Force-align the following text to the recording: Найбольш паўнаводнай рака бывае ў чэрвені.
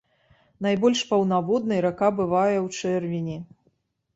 Найбольш 0.65 1.01
паўнаводнай 1.11 1.79
рака 1.87 2.09
бывае 2.21 2.57
ў 2.65 2.81
чэрвені. 2.81 3.37